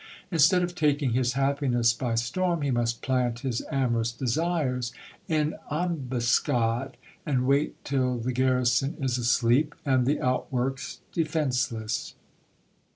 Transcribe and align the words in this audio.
Instead 0.31 0.63
of 0.63 0.73
taking 0.73 1.11
his 1.13 1.33
happiness 1.33 1.93
by 1.93 2.15
sto 2.15 2.53
m, 2.53 2.61
he 2.63 2.71
must 2.71 3.03
plant 3.03 3.41
his 3.41 3.61
amorous 3.69 4.11
desires 4.11 4.91
in 5.27 5.53
ambuscade, 5.69 6.97
and 7.23 7.45
wait 7.45 7.75
till 7.85 8.17
the 8.17 8.33
garri 8.33 8.65
son 8.65 8.95
is 8.99 9.19
asleep, 9.19 9.75
and 9.85 10.07
the 10.07 10.19
outworks 10.19 11.01
defenceless. 11.13 11.69
GIL 12.15 12.15
BLAS. 12.15 12.15